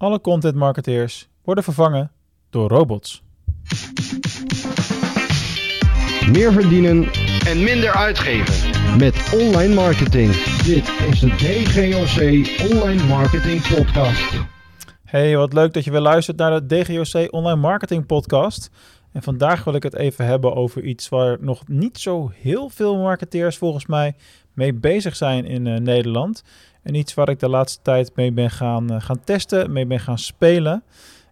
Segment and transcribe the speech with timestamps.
[0.00, 2.12] Alle content marketeers worden vervangen
[2.50, 3.22] door robots.
[6.32, 7.08] Meer verdienen
[7.46, 8.98] en minder uitgeven.
[8.98, 10.32] met online marketing.
[10.64, 12.20] Dit is de DGOC
[12.72, 14.40] Online Marketing Podcast.
[15.04, 18.70] Hey, wat leuk dat je weer luistert naar de DGOC Online Marketing Podcast.
[19.12, 22.96] En vandaag wil ik het even hebben over iets waar nog niet zo heel veel
[22.96, 24.14] marketeers volgens mij
[24.52, 26.42] mee bezig zijn in eh, Nederland.
[26.82, 30.00] En iets waar ik de laatste tijd mee ben gaan, eh, gaan testen, mee ben
[30.00, 30.82] gaan spelen.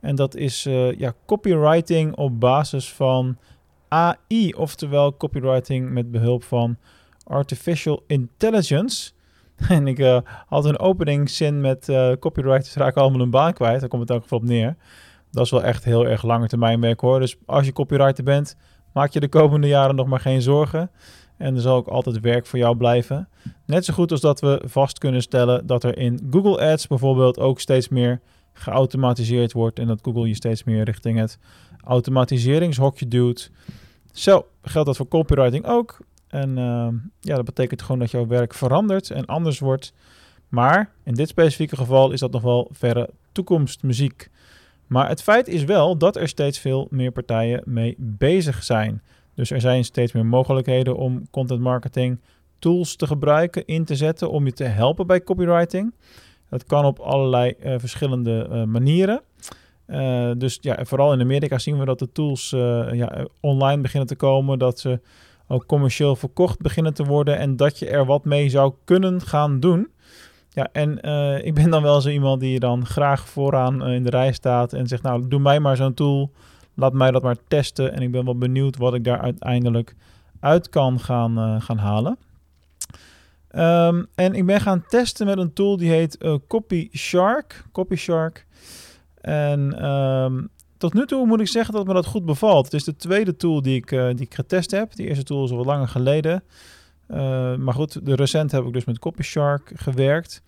[0.00, 3.38] En dat is eh, ja, copywriting op basis van
[3.88, 6.76] AI, oftewel copywriting met behulp van
[7.24, 9.12] artificial intelligence.
[9.68, 13.80] En ik eh, had een openingszin met eh, copywriters raken allemaal een baan kwijt.
[13.80, 14.76] Daar komt het ook geval op neer.
[15.30, 17.20] Dat is wel echt heel erg lange termijn werk hoor.
[17.20, 18.56] Dus als je copywriter bent,
[18.92, 20.90] maak je de komende jaren nog maar geen zorgen.
[21.36, 23.28] En er zal ook altijd werk voor jou blijven.
[23.66, 27.38] Net zo goed als dat we vast kunnen stellen dat er in Google Ads bijvoorbeeld
[27.38, 28.20] ook steeds meer
[28.52, 29.78] geautomatiseerd wordt.
[29.78, 31.38] En dat Google je steeds meer richting het
[31.84, 33.50] automatiseringshokje duwt.
[34.12, 35.98] Zo geldt dat voor copywriting ook.
[36.28, 36.88] En uh,
[37.20, 39.92] ja, dat betekent gewoon dat jouw werk verandert en anders wordt.
[40.48, 44.30] Maar in dit specifieke geval is dat nog wel verre toekomstmuziek.
[44.86, 49.02] Maar het feit is wel dat er steeds veel meer partijen mee bezig zijn.
[49.34, 52.20] Dus er zijn steeds meer mogelijkheden om content marketing
[52.58, 55.94] tools te gebruiken, in te zetten om je te helpen bij copywriting.
[56.48, 59.22] Dat kan op allerlei uh, verschillende uh, manieren.
[59.86, 62.50] Uh, dus ja, vooral in Amerika zien we dat de tools
[62.92, 65.00] ja, online beginnen te komen, dat ze
[65.48, 69.60] ook commercieel verkocht beginnen te worden en dat je er wat mee zou kunnen gaan
[69.60, 69.88] doen.
[70.48, 70.90] Ja, en
[71.44, 74.86] ik ben dan wel zo iemand die dan graag vooraan in de rij staat en
[74.86, 76.30] zegt, nou, doe mij maar zo'n tool,
[76.74, 79.94] laat mij dat maar testen en ik ben wel benieuwd wat ik daar uiteindelijk
[80.40, 82.18] uit kan gaan, uh, gaan halen.
[83.56, 87.64] Um, en ik ben gaan testen met een tool die heet Copy Shark.
[87.72, 88.46] Copy Shark.
[89.20, 92.64] En um, tot nu toe moet ik zeggen dat me dat goed bevalt.
[92.64, 94.94] Het is de tweede tool die ik, uh, die ik getest heb.
[94.94, 96.42] Die eerste tool is al wat langer geleden.
[97.58, 100.42] Maar goed, de recent heb ik dus met CopyShark gewerkt.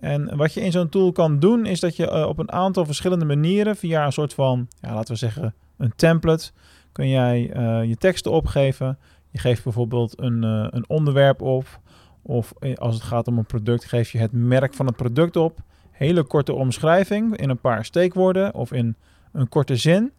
[0.00, 2.84] En wat je in zo'n tool kan doen, is dat je uh, op een aantal
[2.84, 6.50] verschillende manieren, via een soort van, ja, laten we zeggen, een template,
[6.92, 7.40] kun jij
[7.86, 8.98] je teksten opgeven.
[9.30, 11.80] Je geeft bijvoorbeeld een, een onderwerp op.
[12.22, 15.58] Of als het gaat om een product, geef je het merk van het product op.
[15.90, 18.94] Hele korte omschrijving in een paar steekwoorden of in
[19.32, 20.12] een korte zin.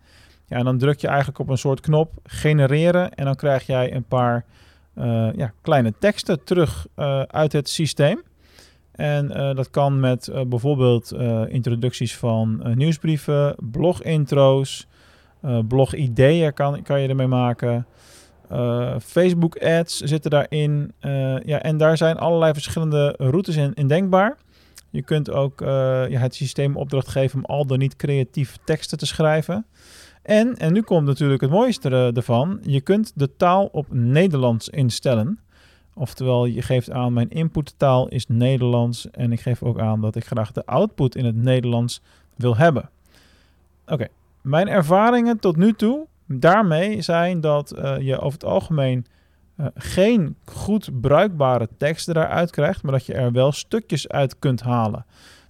[0.46, 3.96] Ja, en dan druk je eigenlijk op een soort knop genereren en dan krijg jij
[3.96, 4.46] een paar
[5.36, 6.88] ja, kleine teksten terug
[7.28, 8.22] uit het systeem.
[9.00, 11.14] En uh, dat kan met bijvoorbeeld
[11.48, 14.88] introducties van nieuwsbrieven, blog-intro's,
[15.68, 17.86] blog-ideeën kan, kan je ermee maken.
[19.02, 20.94] Facebook-ads zitten daarin.
[21.46, 24.38] ja, en daar zijn allerlei verschillende routes in, in denkbaar.
[24.90, 25.60] Je kunt ook
[26.10, 29.66] ja, het systeem opdracht geven om al dan niet creatief teksten te schrijven.
[30.22, 35.40] En, en nu komt natuurlijk het mooiste ervan, je kunt de taal op Nederlands instellen.
[35.94, 40.26] Oftewel, je geeft aan mijn inputtaal is Nederlands en ik geef ook aan dat ik
[40.26, 42.02] graag de output in het Nederlands
[42.36, 42.90] wil hebben.
[43.88, 44.08] Oké,
[44.42, 49.06] mijn ervaringen tot nu toe daarmee zijn dat uh, je over het algemeen
[49.58, 54.62] uh, geen goed bruikbare teksten daaruit krijgt, maar dat je er wel stukjes uit kunt
[54.62, 55.06] halen.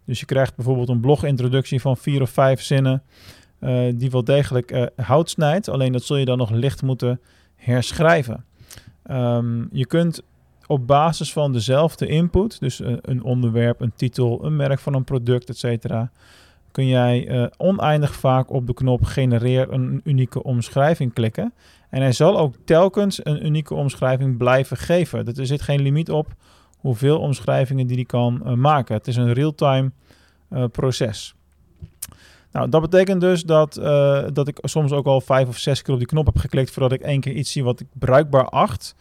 [0.05, 3.03] Dus je krijgt bijvoorbeeld een blogintroductie van vier of vijf zinnen,
[3.59, 7.21] uh, die wel degelijk hout snijdt, alleen dat zul je dan nog licht moeten
[7.55, 8.45] herschrijven.
[9.11, 10.21] Um, je kunt
[10.67, 15.63] op basis van dezelfde input, dus een onderwerp, een titel, een merk van een product,
[15.63, 15.93] etc.,
[16.71, 21.53] kun jij oneindig vaak op de knop genereer een unieke omschrijving klikken.
[21.89, 25.25] En hij zal ook telkens een unieke omschrijving blijven geven.
[25.25, 26.35] Er zit geen limiet op
[26.77, 28.95] hoeveel omschrijvingen die hij kan uh, maken.
[28.95, 29.91] Het is een real-time
[30.49, 31.35] uh, proces.
[32.51, 35.93] Nou, dat betekent dus dat, uh, dat ik soms ook al vijf of zes keer
[35.93, 38.95] op die knop heb geklikt voordat ik één keer iets zie wat ik bruikbaar acht.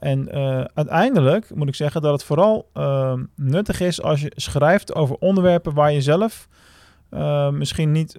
[0.00, 0.32] en
[0.74, 2.68] uiteindelijk moet ik zeggen dat het vooral
[3.34, 6.48] nuttig is als je schrijft over onderwerpen waar je zelf
[7.52, 8.16] misschien niet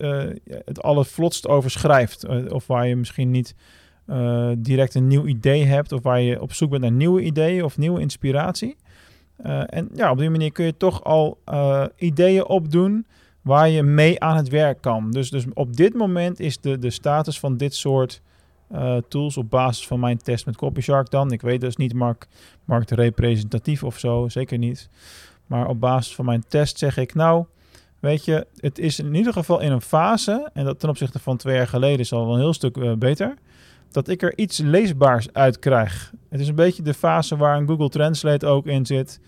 [0.65, 2.49] het allervlotst over schrijft.
[2.49, 3.55] Of waar je misschien niet
[4.57, 5.91] direct een nieuw idee hebt.
[5.91, 8.75] Of waar je op zoek bent naar nieuwe ideeën of nieuwe inspiratie.
[9.65, 11.37] en ja, op die manier kun je toch al
[11.95, 13.05] ideeën opdoen
[13.41, 15.11] waar je mee aan het werk kan.
[15.11, 18.21] Dus, dus op dit moment is de, de status van dit soort
[19.07, 21.31] tools op basis van mijn test met CopyShark dan.
[21.31, 22.27] Ik weet dus niet markt,
[22.65, 24.89] marktrepresentatief of zo, zeker niet.
[25.45, 27.45] Maar op basis van mijn test zeg ik nou...
[27.99, 31.37] Weet je, het is in ieder geval in een fase, en dat ten opzichte van
[31.37, 33.33] twee jaar geleden is al een heel stuk uh, beter,
[33.91, 36.13] dat ik er iets leesbaars uit krijg.
[36.29, 39.19] Het is een beetje de fase waar een Google Translate ook in zit,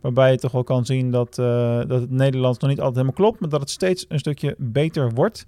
[0.00, 3.20] Waarbij je toch wel kan zien dat, uh, dat het Nederlands nog niet altijd helemaal
[3.20, 5.46] klopt, maar dat het steeds een stukje beter wordt.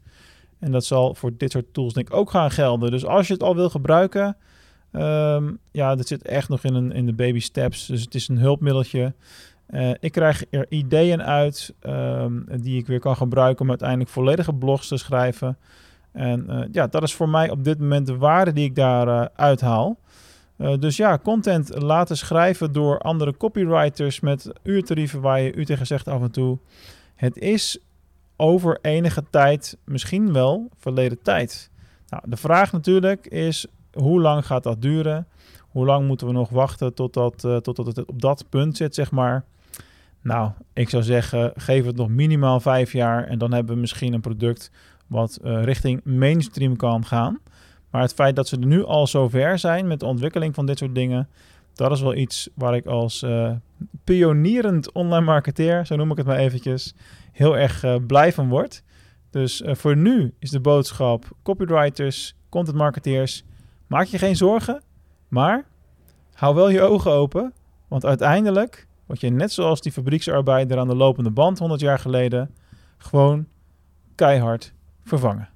[0.59, 2.91] En dat zal voor dit soort tools denk ik ook gaan gelden.
[2.91, 4.37] Dus als je het al wil gebruiken,
[4.93, 7.87] um, ja, dat zit echt nog in, een, in de baby steps.
[7.87, 9.15] Dus het is een hulpmiddeltje.
[9.71, 14.55] Uh, ik krijg er ideeën uit um, die ik weer kan gebruiken om uiteindelijk volledige
[14.55, 15.59] blogs te schrijven.
[16.13, 19.31] En uh, ja, dat is voor mij op dit moment de waarde die ik daar
[20.59, 20.81] uithaal.
[20.81, 26.09] dus ja, content laten schrijven door andere copywriters met uurtarieven waar je u tegen zegt
[26.09, 26.59] af en toe.
[27.15, 27.79] Het is
[28.37, 31.71] over enige tijd misschien wel verleden tijd.
[32.09, 35.27] Nou, de vraag natuurlijk is, hoe lang gaat dat duren?
[35.69, 39.11] Hoe lang moeten we nog wachten totdat, uh, totdat het op dat punt zit, zeg
[39.11, 39.45] maar?
[40.23, 44.13] Nou, ik zou zeggen, geef het nog minimaal vijf jaar en dan hebben we misschien
[44.13, 44.71] een product
[45.07, 47.39] wat uh, richting mainstream kan gaan.
[47.91, 50.67] Maar het feit dat ze er nu al zo ver zijn met de ontwikkeling van
[50.67, 51.29] dit soort dingen,
[51.75, 53.53] dat is wel iets waar ik als uh,
[54.05, 56.95] pionierend online marketeer, zo noem ik het maar eventjes,
[57.33, 58.83] heel erg uh, blij van word.
[59.31, 63.45] Dus voor nu is de boodschap: copywriters, content marketeers,
[63.87, 64.83] maak je geen zorgen,
[65.29, 65.65] maar
[66.33, 67.53] hou wel je ogen open,
[67.89, 72.55] want uiteindelijk word je net zoals die fabrieksarbeider aan de lopende band 100 jaar geleden
[72.99, 73.47] gewoon
[74.15, 74.73] keihard
[75.05, 75.49] vervangen.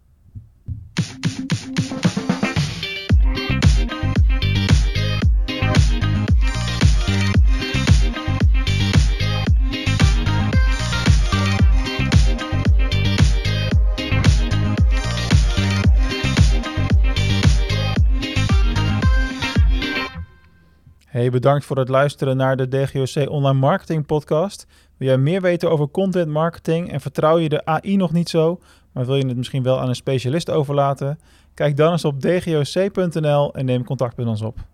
[21.13, 24.67] Hey, bedankt voor het luisteren naar de DGOC Online Marketing Podcast.
[24.97, 28.61] Wil jij meer weten over content marketing en vertrouw je de AI nog niet zo,
[28.93, 31.19] maar wil je het misschien wel aan een specialist overlaten?
[31.55, 34.67] Kijk dan eens op dgoc.nl en neem contact met ons op.